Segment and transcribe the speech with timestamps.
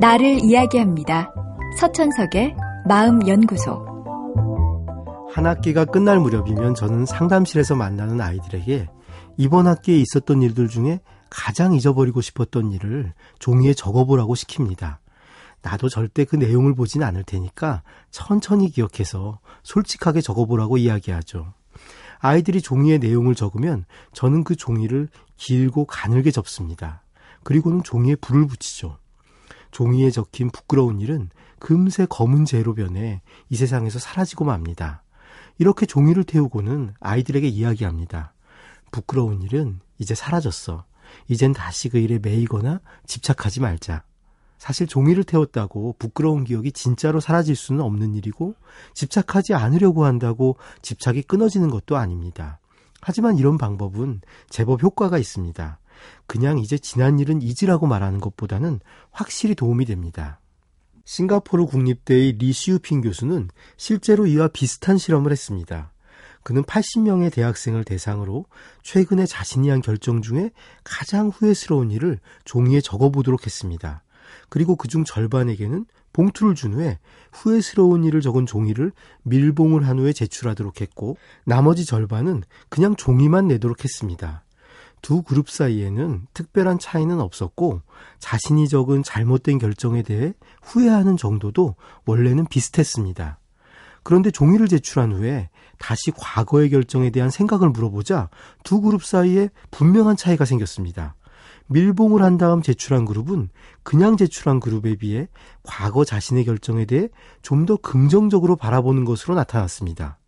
[0.00, 1.32] 나를 이야기합니다.
[1.78, 2.56] 서천석의
[2.88, 3.92] 마음연구소.
[5.32, 8.88] 한 학기가 끝날 무렵이면 저는 상담실에서 만나는 아이들에게
[9.36, 11.00] 이번 학기에 있었던 일들 중에
[11.30, 14.98] 가장 잊어버리고 싶었던 일을 종이에 적어보라고 시킵니다.
[15.62, 21.54] 나도 절대 그 내용을 보진 않을 테니까 천천히 기억해서 솔직하게 적어보라고 이야기하죠.
[22.22, 27.02] 아이들이 종이에 내용을 적으면 저는 그 종이를 길고 가늘게 접습니다.
[27.42, 28.96] 그리고는 종이에 불을 붙이죠.
[29.72, 35.02] 종이에 적힌 부끄러운 일은 금세 검은 재로 변해 이 세상에서 사라지고 맙니다.
[35.58, 38.34] 이렇게 종이를 태우고는 아이들에게 이야기합니다.
[38.92, 40.84] 부끄러운 일은 이제 사라졌어.
[41.26, 44.04] 이젠 다시 그 일에 매이거나 집착하지 말자.
[44.62, 48.54] 사실 종이를 태웠다고 부끄러운 기억이 진짜로 사라질 수는 없는 일이고
[48.94, 52.60] 집착하지 않으려고 한다고 집착이 끊어지는 것도 아닙니다.
[53.00, 55.80] 하지만 이런 방법은 제법 효과가 있습니다.
[56.28, 58.78] 그냥 이제 지난 일은 잊으라고 말하는 것보다는
[59.10, 60.38] 확실히 도움이 됩니다.
[61.06, 65.92] 싱가포르 국립대의 리시우핑 교수는 실제로 이와 비슷한 실험을 했습니다.
[66.44, 68.46] 그는 80명의 대학생을 대상으로
[68.84, 70.52] 최근에 자신이 한 결정 중에
[70.84, 74.04] 가장 후회스러운 일을 종이에 적어보도록 했습니다.
[74.52, 76.98] 그리고 그중 절반에게는 봉투를 준 후에
[77.32, 84.44] 후회스러운 일을 적은 종이를 밀봉을 한 후에 제출하도록 했고 나머지 절반은 그냥 종이만 내도록 했습니다.
[85.00, 87.80] 두 그룹 사이에는 특별한 차이는 없었고
[88.18, 93.38] 자신이 적은 잘못된 결정에 대해 후회하는 정도도 원래는 비슷했습니다.
[94.02, 98.28] 그런데 종이를 제출한 후에 다시 과거의 결정에 대한 생각을 물어보자
[98.64, 101.14] 두 그룹 사이에 분명한 차이가 생겼습니다.
[101.72, 103.48] 밀봉을 한 다음 제출한 그룹은
[103.82, 105.28] 그냥 제출한 그룹에 비해
[105.62, 107.08] 과거 자신의 결정에 대해
[107.42, 110.18] 좀 더 긍정적으로 바라보는 것으로 나타났습니다.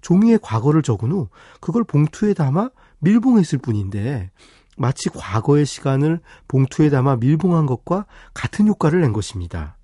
[0.00, 1.28] 종이에 과거를 적은 후
[1.60, 4.30] 그걸 봉투에 담아 밀봉했을 뿐인데
[4.76, 9.76] 마치 과거의 시간을 봉투에 담아 밀봉한 것과 같은 효과를 낸 것입니다.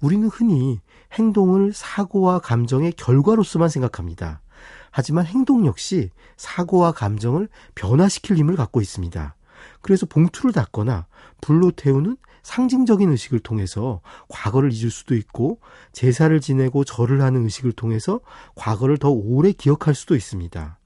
[0.00, 0.80] 우리는 흔히
[1.12, 4.42] 행동을 사고와 감정의 결과로서만 생각합니다.
[4.90, 9.35] 하지만 행동 역시 사고와 감정을 변화시킬 힘을 갖고 있습니다.
[9.80, 11.06] 그래서 봉투를 닫거나
[11.40, 15.58] 불로 태우는 상징적인 의식을 통해서 과거를 잊을 수도 있고
[15.92, 18.20] 제사를 지내고 절을 하는 의식을 통해서
[18.54, 20.78] 과거를 더 오래 기억할 수도 있습니다.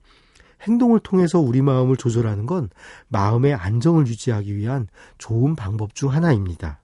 [0.63, 2.71] 행동을 통해서 우리 마음을 조절하는 건
[3.09, 4.89] 마음의 안정을 유지하기 위한
[5.19, 6.81] 좋은 방법 중 하나입니다.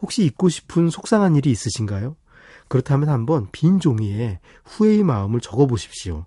[0.00, 2.16] 혹시 잊고 싶은 속상한 일이 있으신가요?
[2.68, 6.26] 그렇다면 한번 빈 종이에 후회의 마음을 적어 보십시오.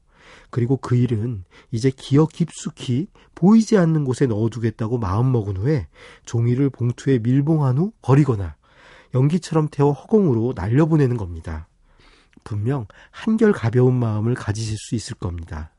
[0.50, 5.88] 그리고 그 일은 이제 기억 깊숙이 보이지 않는 곳에 넣어두겠다고 마음먹은 후에
[6.26, 8.56] 종이를 봉투에 밀봉한 후 버리거나
[9.14, 11.68] 연기처럼 태워 허공으로 날려보내는 겁니다.
[12.44, 15.72] 분명 한결 가벼운 마음을 가지실 수 있을 겁니다.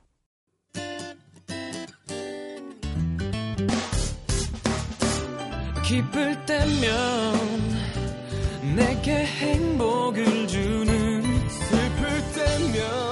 [5.84, 7.62] 기쁠 때면
[8.76, 13.11] 내게 행복을 주는 슬플 때면